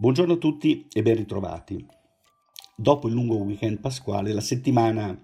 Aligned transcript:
Buongiorno 0.00 0.34
a 0.34 0.36
tutti 0.36 0.86
e 0.92 1.02
ben 1.02 1.16
ritrovati. 1.16 1.84
Dopo 2.76 3.08
il 3.08 3.14
lungo 3.14 3.34
weekend 3.38 3.80
pasquale, 3.80 4.32
la 4.32 4.40
settimana 4.40 5.20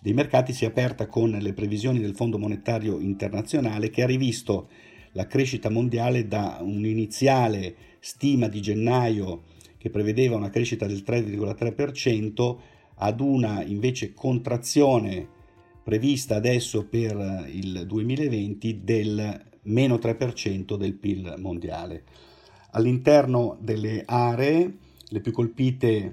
dei 0.00 0.14
mercati 0.14 0.54
si 0.54 0.64
è 0.64 0.68
aperta 0.68 1.08
con 1.08 1.28
le 1.28 1.52
previsioni 1.52 2.00
del 2.00 2.14
Fondo 2.14 2.38
Monetario 2.38 3.00
Internazionale 3.00 3.90
che 3.90 4.02
ha 4.02 4.06
rivisto 4.06 4.70
la 5.12 5.26
crescita 5.26 5.68
mondiale 5.68 6.26
da 6.26 6.56
un'iniziale 6.62 7.76
stima 8.00 8.48
di 8.48 8.62
gennaio 8.62 9.42
che 9.76 9.90
prevedeva 9.90 10.36
una 10.36 10.48
crescita 10.48 10.86
del 10.86 11.04
3,3% 11.06 12.56
ad 12.94 13.20
una 13.20 13.62
invece 13.62 14.14
contrazione 14.14 15.28
prevista 15.84 16.36
adesso 16.36 16.86
per 16.86 17.46
il 17.52 17.84
2020 17.86 18.80
del 18.84 19.44
meno 19.64 19.96
3% 19.96 20.76
del 20.76 20.94
PIL 20.94 21.34
mondiale. 21.36 22.04
All'interno 22.76 23.56
delle 23.60 24.02
aree, 24.04 24.78
le 25.08 25.20
più 25.20 25.30
colpite 25.30 26.12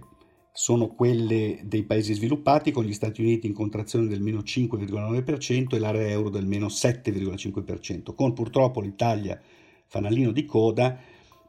sono 0.54 0.90
quelle 0.90 1.62
dei 1.64 1.84
paesi 1.84 2.14
sviluppati, 2.14 2.72
con 2.72 2.84
gli 2.84 2.94
Stati 2.94 3.22
Uniti 3.22 3.48
in 3.48 3.54
contrazione 3.54 4.08
del 4.08 4.22
meno 4.22 4.40
5,9% 4.40 5.74
e 5.74 5.80
l'area 5.80 6.10
euro 6.10 6.30
del 6.30 6.46
meno 6.46 6.68
7,5%, 6.68 8.14
con 8.14 8.34
purtroppo 8.34 8.80
l'Italia 8.80 9.42
fanalino 9.88 10.32
di 10.32 10.46
coda 10.46 10.98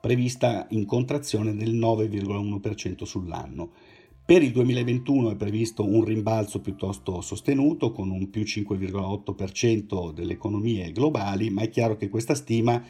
prevista 0.00 0.66
in 0.70 0.86
contrazione 0.86 1.54
del 1.54 1.74
9,1% 1.74 3.02
sull'anno. 3.02 3.70
Per 4.24 4.42
il 4.42 4.52
2021 4.52 5.32
è 5.32 5.36
previsto 5.36 5.84
un 5.84 6.04
rimbalzo 6.04 6.60
piuttosto 6.60 7.20
sostenuto 7.20 7.92
con 7.92 8.10
un 8.10 8.30
più 8.30 8.42
5,8% 8.42 10.12
delle 10.12 10.32
economie 10.32 10.90
globali, 10.90 11.50
ma 11.50 11.62
è 11.62 11.68
chiaro 11.68 11.96
che 11.96 12.08
questa 12.08 12.34
stima 12.34 12.82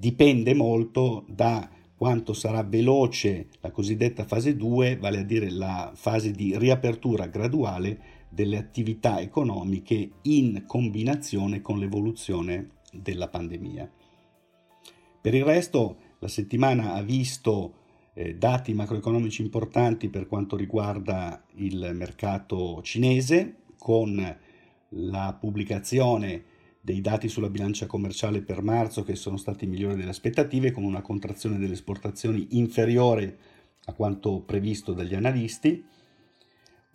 dipende 0.00 0.54
molto 0.54 1.24
da 1.28 1.68
quanto 1.94 2.32
sarà 2.32 2.62
veloce 2.62 3.48
la 3.60 3.70
cosiddetta 3.70 4.24
fase 4.24 4.56
2, 4.56 4.96
vale 4.96 5.18
a 5.18 5.22
dire 5.22 5.50
la 5.50 5.92
fase 5.94 6.30
di 6.30 6.56
riapertura 6.56 7.26
graduale 7.26 8.00
delle 8.30 8.56
attività 8.56 9.20
economiche 9.20 10.12
in 10.22 10.64
combinazione 10.66 11.60
con 11.60 11.78
l'evoluzione 11.78 12.70
della 12.90 13.28
pandemia. 13.28 13.90
Per 15.20 15.34
il 15.34 15.44
resto, 15.44 15.96
la 16.20 16.28
settimana 16.28 16.94
ha 16.94 17.02
visto 17.02 17.74
eh, 18.14 18.36
dati 18.36 18.72
macroeconomici 18.72 19.42
importanti 19.42 20.08
per 20.08 20.26
quanto 20.26 20.56
riguarda 20.56 21.44
il 21.56 21.90
mercato 21.92 22.80
cinese, 22.80 23.56
con 23.76 24.38
la 24.88 25.36
pubblicazione 25.38 26.44
dei 26.80 27.00
dati 27.00 27.28
sulla 27.28 27.50
bilancia 27.50 27.86
commerciale 27.86 28.40
per 28.40 28.62
marzo 28.62 29.02
che 29.02 29.14
sono 29.14 29.36
stati 29.36 29.66
migliori 29.66 29.96
delle 29.96 30.10
aspettative, 30.10 30.70
con 30.70 30.84
una 30.84 31.02
contrazione 31.02 31.58
delle 31.58 31.74
esportazioni 31.74 32.48
inferiore 32.50 33.38
a 33.86 33.92
quanto 33.92 34.40
previsto 34.40 34.92
dagli 34.92 35.14
analisti, 35.14 35.84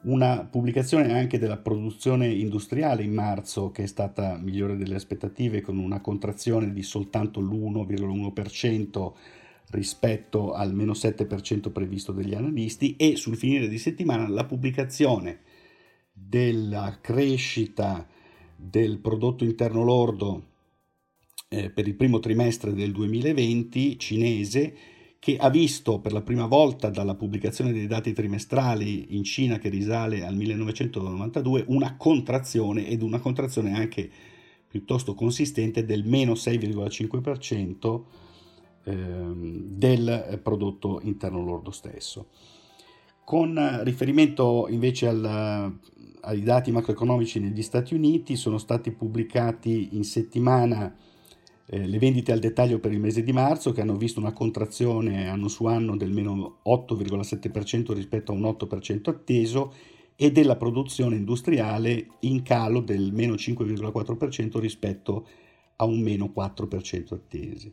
una 0.05 0.45
pubblicazione 0.45 1.17
anche 1.17 1.39
della 1.39 1.57
produzione 1.57 2.27
industriale 2.27 3.03
in 3.03 3.13
marzo 3.13 3.71
che 3.71 3.83
è 3.83 3.87
stata 3.87 4.37
migliore 4.37 4.77
delle 4.77 4.95
aspettative 4.95 5.61
con 5.61 5.77
una 5.77 5.99
contrazione 5.99 6.71
di 6.71 6.83
soltanto 6.83 7.39
l'1,1% 7.39 9.13
rispetto 9.71 10.53
al 10.53 10.75
meno 10.75 10.91
7% 10.91 11.71
previsto 11.71 12.11
dagli 12.11 12.35
analisti. 12.35 12.95
E 12.97 13.15
sul 13.15 13.35
finire 13.35 13.67
di 13.67 13.79
settimana 13.79 14.27
la 14.27 14.45
pubblicazione 14.45 15.39
della 16.11 16.99
crescita 17.01 18.07
del 18.55 18.99
prodotto 18.99 19.43
interno 19.43 19.83
lordo 19.83 20.53
eh, 21.49 21.69
per 21.69 21.87
il 21.87 21.95
primo 21.95 22.19
trimestre 22.19 22.73
del 22.73 22.91
2020 22.91 23.99
cinese 23.99 24.77
che 25.19 25.37
ha 25.37 25.49
visto 25.49 25.99
per 25.99 26.13
la 26.13 26.21
prima 26.21 26.45
volta 26.45 26.89
dalla 26.89 27.15
pubblicazione 27.15 27.71
dei 27.71 27.87
dati 27.87 28.13
trimestrali 28.13 29.15
in 29.15 29.23
Cina 29.23 29.57
che 29.57 29.69
risale 29.69 30.23
al 30.23 30.35
1992 30.35 31.65
una 31.67 31.97
contrazione 31.97 32.87
ed 32.87 33.01
una 33.01 33.19
contrazione 33.19 33.73
anche 33.73 34.09
piuttosto 34.67 35.15
consistente 35.15 35.85
del 35.85 36.05
meno 36.05 36.33
6,5% 36.33 38.01
ehm, 38.83 39.61
del 39.63 40.39
prodotto 40.43 40.99
interno 41.01 41.43
lordo 41.43 41.71
stesso. 41.71 42.27
Con 43.25 43.81
riferimento 43.83 44.67
invece 44.69 45.07
al, 45.07 45.79
ai 46.21 46.43
dati 46.43 46.71
macroeconomici 46.71 47.39
negli 47.39 47.63
Stati 47.63 47.95
Uniti 47.95 48.35
sono 48.35 48.59
stati 48.59 48.91
pubblicati 48.91 49.89
in 49.93 50.03
settimana 50.03 50.95
eh, 51.65 51.87
le 51.87 51.97
vendite 51.97 52.31
al 52.31 52.37
dettaglio 52.37 52.77
per 52.77 52.91
il 52.91 52.99
mese 52.99 53.23
di 53.23 53.33
marzo 53.33 53.71
che 53.71 53.81
hanno 53.81 53.95
visto 53.95 54.19
una 54.19 54.31
contrazione 54.31 55.27
anno 55.27 55.47
su 55.47 55.65
anno 55.65 55.97
del 55.97 56.11
meno 56.11 56.59
8,7% 56.67 57.93
rispetto 57.93 58.31
a 58.31 58.35
un 58.35 58.43
8% 58.43 59.09
atteso 59.09 59.73
e 60.15 60.31
della 60.31 60.55
produzione 60.55 61.15
industriale 61.15 62.07
in 62.19 62.43
calo 62.43 62.79
del 62.79 63.11
meno 63.11 63.33
5,4% 63.33 64.59
rispetto 64.59 65.27
a 65.77 65.85
un 65.85 65.99
meno 65.99 66.31
4% 66.31 67.15
attesi. 67.15 67.71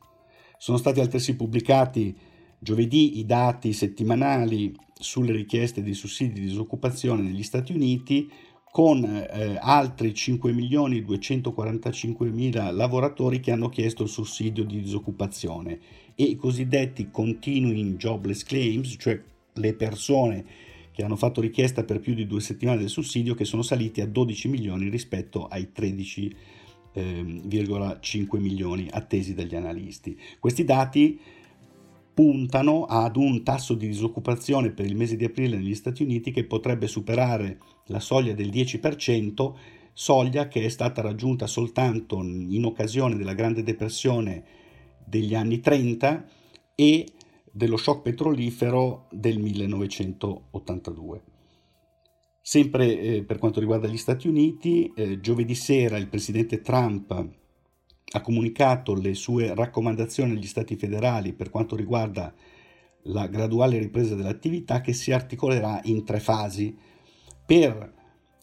Sono 0.56 0.78
stati 0.78 1.00
altresì 1.00 1.36
pubblicati 1.36 2.16
giovedì 2.62 3.18
i 3.18 3.26
dati 3.26 3.72
settimanali 3.72 4.72
sulle 4.94 5.32
richieste 5.32 5.82
di 5.82 5.94
sussidi 5.94 6.34
di 6.34 6.42
disoccupazione 6.46 7.22
negli 7.22 7.42
Stati 7.42 7.72
Uniti 7.72 8.30
con 8.70 9.04
eh, 9.04 9.58
altri 9.60 10.12
5.245.000 10.12 12.72
lavoratori 12.72 13.40
che 13.40 13.50
hanno 13.50 13.68
chiesto 13.68 14.04
il 14.04 14.08
sussidio 14.08 14.62
di 14.64 14.80
disoccupazione 14.80 15.80
e 16.14 16.22
i 16.22 16.36
cosiddetti 16.36 17.10
continuing 17.10 17.96
jobless 17.96 18.44
claims, 18.44 18.94
cioè 18.96 19.20
le 19.54 19.74
persone 19.74 20.44
che 20.92 21.02
hanno 21.02 21.16
fatto 21.16 21.40
richiesta 21.40 21.82
per 21.82 21.98
più 21.98 22.14
di 22.14 22.28
due 22.28 22.40
settimane 22.40 22.78
del 22.78 22.88
sussidio 22.88 23.34
che 23.34 23.44
sono 23.44 23.62
saliti 23.62 24.00
a 24.00 24.06
12 24.06 24.46
milioni 24.48 24.88
rispetto 24.88 25.48
ai 25.48 25.70
13,5 25.74 26.32
eh, 26.94 28.38
milioni 28.38 28.86
attesi 28.88 29.34
dagli 29.34 29.56
analisti. 29.56 30.16
Questi 30.38 30.62
dati 30.64 31.18
puntano 32.14 32.84
ad 32.84 33.16
un 33.16 33.42
tasso 33.42 33.74
di 33.74 33.86
disoccupazione 33.86 34.70
per 34.70 34.86
il 34.86 34.96
mese 34.96 35.16
di 35.16 35.24
aprile 35.24 35.56
negli 35.56 35.74
Stati 35.74 36.02
Uniti 36.02 36.30
che 36.30 36.44
potrebbe 36.44 36.86
superare 36.86 37.58
la 37.86 38.00
soglia 38.00 38.34
del 38.34 38.50
10%, 38.50 39.52
soglia 39.92 40.48
che 40.48 40.64
è 40.64 40.68
stata 40.68 41.00
raggiunta 41.00 41.46
soltanto 41.46 42.20
in 42.22 42.64
occasione 42.64 43.16
della 43.16 43.34
Grande 43.34 43.62
Depressione 43.62 44.44
degli 45.04 45.34
anni 45.34 45.60
30 45.60 46.26
e 46.74 47.06
dello 47.50 47.76
shock 47.76 48.02
petrolifero 48.02 49.08
del 49.10 49.38
1982. 49.38 51.22
Sempre 52.40 53.00
eh, 53.00 53.22
per 53.22 53.38
quanto 53.38 53.60
riguarda 53.60 53.86
gli 53.86 53.96
Stati 53.96 54.26
Uniti, 54.26 54.92
eh, 54.96 55.20
giovedì 55.20 55.54
sera 55.54 55.96
il 55.96 56.08
presidente 56.08 56.60
Trump 56.60 57.40
ha 58.12 58.20
comunicato 58.20 58.94
le 58.94 59.14
sue 59.14 59.54
raccomandazioni 59.54 60.32
agli 60.32 60.46
Stati 60.46 60.76
federali 60.76 61.32
per 61.32 61.50
quanto 61.50 61.76
riguarda 61.76 62.32
la 63.06 63.26
graduale 63.26 63.78
ripresa 63.78 64.14
dell'attività 64.14 64.80
che 64.80 64.92
si 64.92 65.12
articolerà 65.12 65.80
in 65.84 66.04
tre 66.04 66.20
fasi. 66.20 66.76
Per 67.44 67.92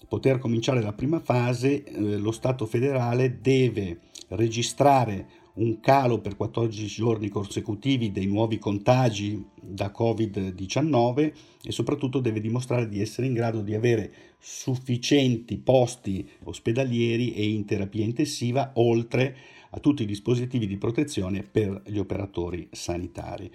poter 0.07 0.39
cominciare 0.39 0.81
la 0.81 0.93
prima 0.93 1.19
fase, 1.19 1.83
eh, 1.83 2.17
lo 2.17 2.31
Stato 2.31 2.65
federale 2.65 3.39
deve 3.41 3.99
registrare 4.29 5.37
un 5.59 5.79
calo 5.81 6.19
per 6.19 6.35
14 6.35 6.85
giorni 6.85 7.27
consecutivi 7.27 8.11
dei 8.11 8.25
nuovi 8.25 8.57
contagi 8.59 9.43
da 9.61 9.91
Covid-19 9.95 11.33
e 11.63 11.71
soprattutto 11.71 12.19
deve 12.19 12.39
dimostrare 12.39 12.87
di 12.87 13.01
essere 13.01 13.27
in 13.27 13.33
grado 13.33 13.61
di 13.61 13.75
avere 13.75 14.11
sufficienti 14.39 15.57
posti 15.57 16.27
ospedalieri 16.43 17.33
e 17.33 17.49
in 17.49 17.65
terapia 17.65 18.05
intensiva 18.05 18.71
oltre 18.75 19.35
a 19.71 19.79
tutti 19.79 20.03
i 20.03 20.05
dispositivi 20.05 20.67
di 20.67 20.77
protezione 20.77 21.43
per 21.43 21.81
gli 21.85 21.97
operatori 21.97 22.67
sanitari. 22.71 23.51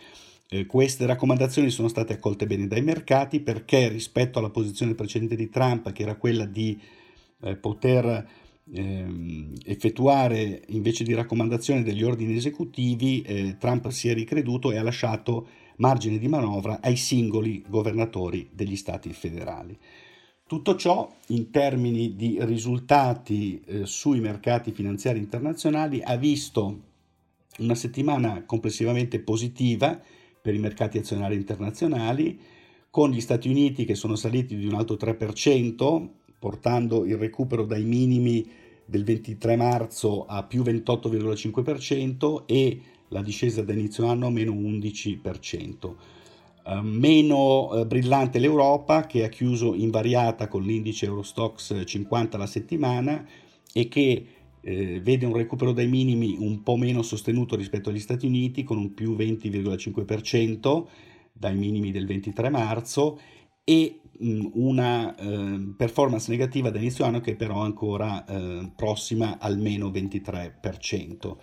Eh, 0.49 0.66
queste 0.66 1.06
raccomandazioni 1.06 1.70
sono 1.70 1.88
state 1.88 2.12
accolte 2.12 2.46
bene 2.46 2.66
dai 2.66 2.82
mercati 2.82 3.40
perché 3.40 3.88
rispetto 3.88 4.38
alla 4.38 4.50
posizione 4.50 4.94
precedente 4.94 5.37
di 5.37 5.49
Trump, 5.49 5.90
che 5.93 6.02
era 6.02 6.16
quella 6.16 6.44
di 6.44 6.78
eh, 7.40 7.56
poter 7.56 8.28
eh, 8.72 9.46
effettuare 9.64 10.62
invece 10.69 11.05
di 11.05 11.14
raccomandazioni 11.14 11.82
degli 11.82 12.02
ordini 12.02 12.37
esecutivi, 12.37 13.22
eh, 13.22 13.56
Trump 13.58 13.88
si 13.88 14.08
è 14.08 14.14
ricreduto 14.14 14.70
e 14.70 14.78
ha 14.78 14.82
lasciato 14.82 15.49
margine 15.76 16.19
di 16.19 16.28
manovra 16.28 16.78
ai 16.81 16.96
singoli 16.96 17.64
governatori 17.66 18.49
degli 18.52 18.76
stati 18.76 19.12
federali. 19.12 19.76
Tutto 20.46 20.76
ciò 20.76 21.11
in 21.29 21.50
termini 21.50 22.17
di 22.17 22.37
risultati 22.43 23.62
eh, 23.64 23.87
sui 23.87 24.20
mercati 24.20 24.73
finanziari 24.73 25.19
internazionali 25.19 26.02
ha 26.02 26.17
visto 26.17 26.81
una 27.61 27.75
settimana 27.75 28.44
complessivamente 28.44 29.20
positiva 29.20 29.99
per 30.43 30.52
i 30.52 30.58
mercati 30.58 30.99
azionari 30.99 31.37
internazionali, 31.37 32.38
con 32.91 33.11
gli 33.11 33.23
Stati 33.23 33.49
Uniti 33.49 33.87
che 33.87 33.94
sono 33.94 34.17
saliti 34.17 34.55
di 34.55 34.67
un 34.67 34.75
altro 34.75 34.96
3%, 34.96 36.08
portando 36.38 37.06
il 37.06 37.17
recupero 37.17 37.64
dai 37.64 37.85
minimi 37.85 38.47
del 38.85 39.02
23 39.02 39.56
marzo 39.56 40.26
a 40.26 40.43
più 40.43 40.62
28,5% 40.62 42.43
e 42.44 42.81
la 43.08 43.23
discesa 43.23 43.62
da 43.62 43.73
inizio 43.73 44.08
anno 44.08 44.29
meno 44.29 44.52
11%. 44.52 45.94
Uh, 46.64 46.81
meno 46.81 47.69
uh, 47.69 47.87
brillante 47.87 48.38
l'Europa 48.38 49.05
che 49.05 49.22
ha 49.22 49.28
chiuso 49.28 49.75
invariata 49.75 50.49
con 50.49 50.62
l'indice 50.62 51.05
Eurostox 51.05 51.84
50 51.84 52.38
la 52.38 52.46
settimana 52.46 53.22
e 53.70 53.88
che 53.88 54.26
eh, 54.64 55.00
vede 55.02 55.26
un 55.26 55.34
recupero 55.34 55.72
dai 55.72 55.87
minimi 55.87 56.37
un 56.38 56.62
po' 56.62 56.76
meno 56.76 57.02
sostenuto 57.02 57.55
rispetto 57.55 57.90
agli 57.90 58.00
Stati 58.00 58.26
Uniti 58.26 58.62
con 58.64 58.78
un 58.78 58.94
più 58.94 59.14
20,5% 59.14 60.87
dai 61.32 61.55
minimi 61.55 61.93
del 61.93 62.06
23 62.06 62.49
marzo 62.49 63.20
e 63.62 64.00
mh, 64.19 64.50
una 64.55 65.14
eh, 65.16 65.75
performance 65.76 66.31
negativa 66.31 66.70
da 66.70 66.78
inizio 66.78 67.05
anno 67.05 67.20
che 67.20 67.37
però 67.37 67.61
è 67.61 67.64
ancora 67.64 68.25
eh, 68.25 68.72
prossima 68.75 69.38
al 69.38 69.58
meno 69.58 69.90
23% 69.90 71.37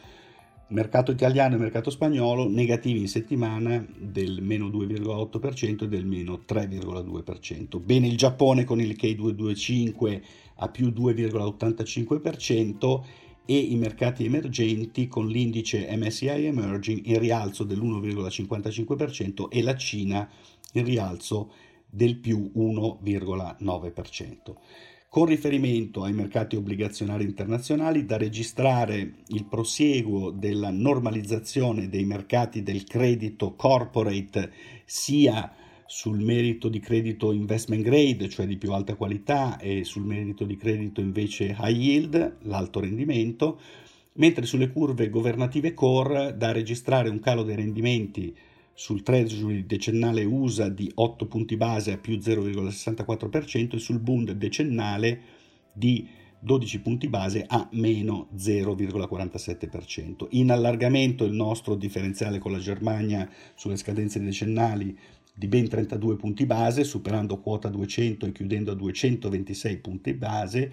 mercato 0.72 1.12
italiano 1.12 1.56
e 1.56 1.60
mercato 1.60 1.90
spagnolo 1.90 2.48
negativi 2.48 3.00
in 3.00 3.08
settimana 3.08 3.84
del 3.98 4.42
meno 4.42 4.68
2,8% 4.68 5.84
e 5.84 5.88
del 5.88 6.06
meno 6.06 6.42
3,2%. 6.48 7.80
Bene 7.80 8.08
il 8.08 8.18
Giappone 8.18 8.64
con 8.64 8.80
il 8.80 8.96
K 8.96 9.14
225 9.14 10.24
a 10.56 10.70
più 10.70 10.88
2,85% 10.88 13.02
e 13.46 13.58
i 13.58 13.76
mercati 13.76 14.24
emergenti 14.24 15.08
con 15.08 15.28
l'indice 15.28 15.88
MSCI 15.96 16.46
Emerging 16.46 17.06
in 17.06 17.20
rialzo 17.20 17.64
dell'1,55% 17.64 19.50
e 19.50 19.62
la 19.62 19.76
Cina 19.76 20.30
in 20.74 20.86
rialzo 20.86 21.52
del 21.90 22.18
più 22.18 22.52
1,9%. 22.56 24.56
Con 25.14 25.26
riferimento 25.26 26.04
ai 26.06 26.14
mercati 26.14 26.56
obbligazionari 26.56 27.26
internazionali, 27.26 28.06
da 28.06 28.16
registrare 28.16 29.16
il 29.28 29.44
prosieguo 29.44 30.32
della 30.32 30.70
normalizzazione 30.72 31.90
dei 31.90 32.06
mercati 32.06 32.64
del 32.64 32.86
credito 32.86 33.54
corporate 33.56 34.54
sia 34.86 35.54
sul 35.86 36.18
merito 36.22 36.70
di 36.70 36.80
credito 36.80 37.34
investment 37.34 37.84
grade, 37.84 38.30
cioè 38.30 38.48
di 38.48 38.56
più 38.56 38.72
alta 38.72 38.96
qualità, 38.96 39.60
e 39.60 39.84
sul 39.84 40.06
merito 40.06 40.46
di 40.46 40.56
credito 40.56 41.02
invece 41.02 41.58
high 41.60 41.78
yield, 41.78 42.38
l'alto 42.44 42.80
rendimento, 42.80 43.60
mentre 44.14 44.46
sulle 44.46 44.72
curve 44.72 45.10
governative 45.10 45.74
core 45.74 46.38
da 46.38 46.54
registrare 46.54 47.10
un 47.10 47.20
calo 47.20 47.44
dei 47.44 47.58
rendimenti 47.58 48.34
sul 48.82 49.04
Treasury 49.04 49.68
decennale 49.68 50.24
USA 50.24 50.68
di 50.68 50.92
8 50.92 51.28
punti 51.28 51.56
base 51.56 51.92
a 51.92 51.98
più 52.00 52.16
0,64% 52.16 53.76
e 53.76 53.78
sul 53.78 54.00
Bund 54.00 54.32
decennale 54.32 55.22
di 55.72 56.08
12 56.40 56.80
punti 56.80 57.08
base 57.08 57.46
a 57.48 57.70
meno 57.74 58.30
0,47%. 58.36 60.26
In 60.32 60.50
allargamento 60.50 61.26
il 61.26 61.34
nostro 61.34 61.76
differenziale 61.76 62.40
con 62.40 62.52
la 62.52 62.58
Germania 62.58 63.30
sulle 63.54 63.78
scadenze 63.78 64.20
decennali 64.20 64.98
di 65.32 65.48
ben 65.48 65.68
32 65.68 66.16
punti 66.16 66.48
base, 66.48 66.84
superando 66.84 67.40
quota 67.40 67.70
200 67.70 68.26
e 68.26 68.32
chiudendo 68.32 68.72
a 68.72 68.76
226 68.76 69.78
punti 69.78 70.14
base, 70.16 70.72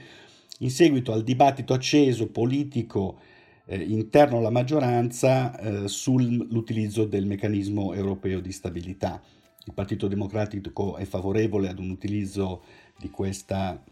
in 0.61 0.71
seguito 0.71 1.13
al 1.13 1.23
dibattito 1.23 1.75
acceso 1.75 2.29
politico 2.29 3.21
eh, 3.69 3.77
interno 3.77 4.39
alla 4.39 4.51
maggioranza 4.51 5.59
eh, 5.59 5.89
sull'utilizzo 5.89 7.05
del 7.05 7.27
meccanismo 7.27 7.93
europeo 7.93 8.41
di 8.41 8.51
stabilità. 8.51 9.23
Il 9.67 9.75
Partito 9.75 10.09
Democratico 10.09 10.97
è 10.97 11.05
favorevole 11.05 11.69
ad 11.69 11.79
un 11.79 11.91
utilizzo 11.91 12.63
di 12.99 13.11
questa 13.11 13.83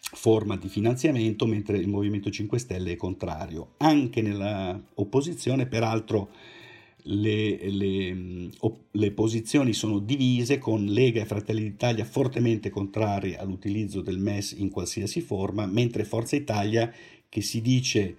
forma 0.00 0.56
di 0.56 0.68
finanziamento, 0.68 1.46
mentre 1.46 1.78
il 1.78 1.86
Movimento 1.86 2.30
5 2.30 2.58
Stelle 2.58 2.92
è 2.92 2.96
contrario. 2.96 3.74
Anche 3.78 4.20
nell'opposizione, 4.20 5.66
peraltro, 5.66 6.30
le, 7.04 7.70
le, 7.70 8.48
le, 8.90 9.10
posizioni 9.12 9.72
sono 9.72 10.00
divise 10.00 10.58
con 10.58 10.84
Lega 10.84 11.22
e 11.22 11.26
Fratelli 11.26 11.62
d'Italia 11.62 12.04
fortemente 12.04 12.70
contrari 12.70 13.34
all'utilizzo 13.36 14.02
del 14.02 14.18
MES 14.18 14.52
in 14.52 14.70
qualsiasi 14.70 15.20
forma, 15.20 15.66
mentre 15.66 16.04
Forza 16.04 16.34
Italia, 16.34 16.92
che 17.28 17.40
si 17.40 17.60
dice 17.60 18.16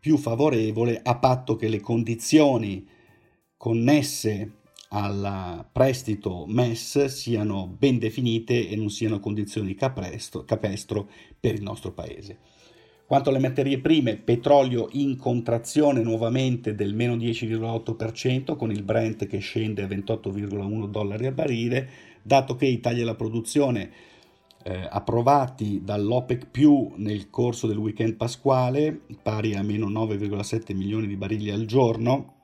più 0.00 0.16
favorevole 0.16 1.00
a 1.02 1.16
patto 1.18 1.54
che 1.56 1.68
le 1.68 1.80
condizioni 1.80 2.86
connesse 3.56 4.54
al 4.88 5.66
prestito 5.70 6.46
MES 6.48 7.04
siano 7.04 7.68
ben 7.68 7.98
definite 7.98 8.68
e 8.68 8.74
non 8.74 8.88
siano 8.88 9.20
condizioni 9.20 9.74
capestro, 9.74 10.44
capestro 10.44 11.08
per 11.38 11.54
il 11.54 11.62
nostro 11.62 11.92
paese. 11.92 12.38
Quanto 13.06 13.28
alle 13.28 13.40
materie 13.40 13.80
prime, 13.80 14.16
petrolio 14.16 14.88
in 14.92 15.16
contrazione 15.16 16.00
nuovamente 16.00 16.74
del 16.74 16.94
meno 16.94 17.16
10,8% 17.16 18.56
con 18.56 18.70
il 18.70 18.82
Brent 18.82 19.26
che 19.26 19.38
scende 19.38 19.82
a 19.82 19.86
28,1 19.86 20.88
dollari 20.88 21.26
al 21.26 21.34
barile, 21.34 21.88
dato 22.22 22.54
che 22.54 22.66
i 22.66 22.80
tagli 22.80 23.00
alla 23.00 23.16
produzione 23.16 23.90
eh, 24.62 24.86
approvati 24.88 25.82
dall'OPEC 25.82 26.48
più 26.50 26.92
nel 26.96 27.30
corso 27.30 27.66
del 27.66 27.78
weekend 27.78 28.16
pasquale, 28.16 29.00
pari 29.22 29.54
a 29.54 29.62
meno 29.62 29.88
9,7 29.88 30.76
milioni 30.76 31.06
di 31.06 31.16
barili 31.16 31.50
al 31.50 31.64
giorno 31.64 32.34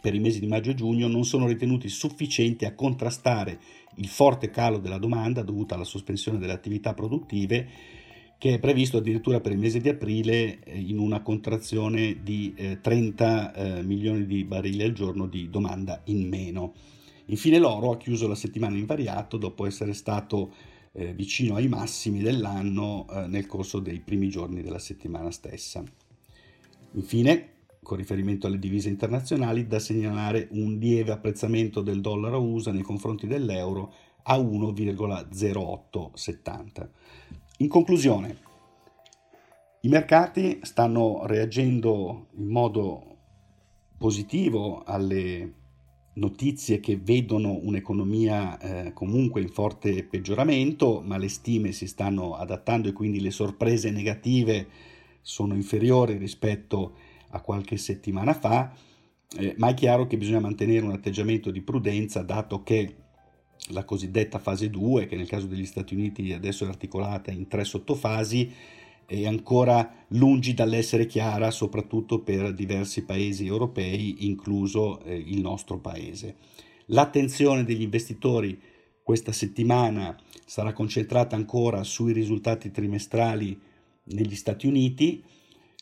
per 0.00 0.14
i 0.14 0.20
mesi 0.20 0.40
di 0.40 0.46
maggio 0.46 0.70
e 0.70 0.74
giugno, 0.74 1.08
non 1.08 1.24
sono 1.24 1.46
ritenuti 1.46 1.88
sufficienti 1.88 2.64
a 2.64 2.74
contrastare 2.74 3.58
il 3.96 4.08
forte 4.08 4.50
calo 4.50 4.78
della 4.78 4.98
domanda 4.98 5.42
dovuta 5.42 5.74
alla 5.74 5.84
sospensione 5.84 6.38
delle 6.38 6.52
attività 6.52 6.94
produttive 6.94 7.68
che 8.40 8.54
è 8.54 8.58
previsto 8.58 8.96
addirittura 8.96 9.40
per 9.40 9.52
il 9.52 9.58
mese 9.58 9.80
di 9.80 9.90
aprile 9.90 10.60
eh, 10.64 10.78
in 10.78 10.98
una 10.98 11.20
contrazione 11.20 12.22
di 12.22 12.54
eh, 12.56 12.80
30 12.80 13.52
eh, 13.52 13.82
milioni 13.82 14.24
di 14.24 14.44
barili 14.44 14.82
al 14.82 14.92
giorno 14.92 15.26
di 15.26 15.50
domanda 15.50 16.00
in 16.04 16.26
meno. 16.26 16.72
Infine 17.26 17.58
l'oro 17.58 17.90
ha 17.90 17.98
chiuso 17.98 18.26
la 18.26 18.34
settimana 18.34 18.78
invariato 18.78 19.36
dopo 19.36 19.66
essere 19.66 19.92
stato 19.92 20.54
eh, 20.92 21.14
vicino 21.14 21.56
ai 21.56 21.68
massimi 21.68 22.20
dell'anno 22.20 23.06
eh, 23.10 23.26
nel 23.26 23.46
corso 23.46 23.78
dei 23.78 24.00
primi 24.00 24.28
giorni 24.28 24.62
della 24.62 24.78
settimana 24.78 25.30
stessa. 25.30 25.82
Infine, 26.92 27.48
con 27.82 27.96
riferimento 27.96 28.46
alle 28.46 28.58
divise 28.58 28.88
internazionali, 28.88 29.66
da 29.66 29.78
segnalare 29.78 30.48
un 30.52 30.78
lieve 30.78 31.12
apprezzamento 31.12 31.80
del 31.80 32.00
dollaro 32.00 32.42
USA 32.42 32.72
nei 32.72 32.82
confronti 32.82 33.26
dell'euro 33.26 33.92
a 34.22 34.36
1,0870. 34.36 36.88
In 37.58 37.68
conclusione, 37.68 38.48
i 39.82 39.88
mercati 39.88 40.60
stanno 40.62 41.26
reagendo 41.26 42.26
in 42.36 42.48
modo 42.48 43.06
positivo 43.96 44.82
alle 44.84 45.59
notizie 46.20 46.80
che 46.80 46.96
vedono 47.02 47.58
un'economia 47.62 48.58
eh, 48.58 48.92
comunque 48.92 49.40
in 49.40 49.48
forte 49.48 50.04
peggioramento, 50.04 51.02
ma 51.04 51.16
le 51.16 51.28
stime 51.28 51.72
si 51.72 51.86
stanno 51.86 52.34
adattando 52.34 52.88
e 52.88 52.92
quindi 52.92 53.20
le 53.20 53.30
sorprese 53.30 53.90
negative 53.90 54.68
sono 55.22 55.54
inferiori 55.54 56.18
rispetto 56.18 56.94
a 57.30 57.40
qualche 57.40 57.78
settimana 57.78 58.34
fa, 58.34 58.72
eh, 59.38 59.54
ma 59.56 59.68
è 59.68 59.74
chiaro 59.74 60.06
che 60.06 60.18
bisogna 60.18 60.40
mantenere 60.40 60.84
un 60.84 60.92
atteggiamento 60.92 61.50
di 61.50 61.62
prudenza 61.62 62.22
dato 62.22 62.62
che 62.62 62.96
la 63.68 63.84
cosiddetta 63.84 64.38
fase 64.38 64.68
2, 64.68 65.06
che 65.06 65.16
nel 65.16 65.28
caso 65.28 65.46
degli 65.46 65.66
Stati 65.66 65.94
Uniti 65.94 66.32
adesso 66.32 66.64
è 66.64 66.68
articolata 66.68 67.30
in 67.30 67.48
tre 67.48 67.64
sottofasi, 67.64 68.52
è 69.10 69.26
ancora 69.26 69.92
lungi 70.10 70.54
dall'essere 70.54 71.04
chiara, 71.06 71.50
soprattutto 71.50 72.20
per 72.20 72.54
diversi 72.54 73.02
paesi 73.02 73.44
europei, 73.44 74.24
incluso 74.26 75.02
eh, 75.02 75.16
il 75.16 75.40
nostro 75.40 75.78
paese. 75.78 76.36
L'attenzione 76.86 77.64
degli 77.64 77.82
investitori 77.82 78.56
questa 79.02 79.32
settimana 79.32 80.16
sarà 80.46 80.72
concentrata 80.72 81.34
ancora 81.34 81.82
sui 81.82 82.12
risultati 82.12 82.70
trimestrali 82.70 83.60
negli 84.04 84.36
Stati 84.36 84.68
Uniti, 84.68 85.24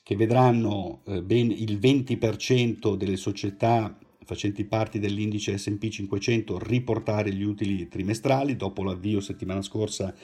che 0.02 0.16
vedranno 0.16 1.02
eh, 1.04 1.22
ben 1.22 1.50
il 1.50 1.78
20% 1.78 2.94
delle 2.96 3.18
società 3.18 3.98
facenti 4.24 4.64
parte 4.64 4.98
dell'indice 4.98 5.58
SP 5.60 5.88
500 5.88 6.58
riportare 6.60 7.30
gli 7.34 7.42
utili 7.42 7.88
trimestrali 7.88 8.56
dopo 8.56 8.82
l'avvio 8.82 9.20
settimana 9.20 9.60
scorsa 9.60 10.14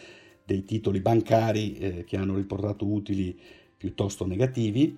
dei 0.44 0.64
titoli 0.64 1.00
bancari 1.00 1.76
eh, 1.76 2.04
che 2.04 2.16
hanno 2.16 2.36
riportato 2.36 2.86
utili 2.86 3.38
piuttosto 3.76 4.26
negativi. 4.26 4.96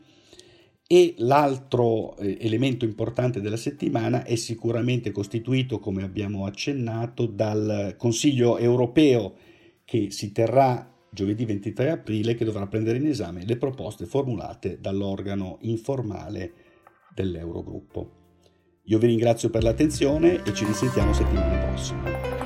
E 0.88 1.15
l'altro 1.19 2.17
eh, 2.17 2.38
elemento 2.41 2.85
importante 2.85 3.41
della 3.41 3.57
settimana 3.57 4.25
è 4.25 4.37
sicuramente 4.37 5.11
costituito, 5.11 5.79
come 5.81 6.05
abbiamo 6.05 6.47
accennato, 6.47 7.26
dal 7.26 7.95
Consiglio 7.97 8.59
europeo 8.59 9.35
che 9.85 10.11
si 10.11 10.33
terrà 10.33 10.93
giovedì 11.11 11.45
23 11.45 11.91
aprile, 11.91 12.35
che 12.35 12.45
dovrà 12.45 12.67
prendere 12.67 12.99
in 12.99 13.07
esame 13.07 13.45
le 13.45 13.57
proposte 13.57 14.05
formulate 14.05 14.79
dall'organo 14.81 15.59
informale 15.62 16.53
dell'Eurogruppo. 17.15 18.25
Io 18.85 18.99
vi 18.99 19.07
ringrazio 19.09 19.50
per 19.50 19.65
l'attenzione 19.65 20.45
e 20.45 20.55
ci 20.55 20.65
risentiamo 20.65 21.12
settimana 21.12 21.57
prossima. 21.59 22.46